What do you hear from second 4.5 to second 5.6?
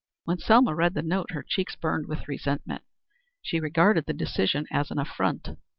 as an affront.